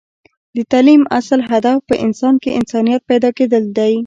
[0.55, 3.93] د تعلیم اصل هدف په انسان کې انسانیت پیدا کیدل دی